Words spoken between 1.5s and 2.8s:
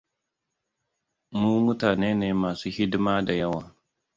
mutane ne masu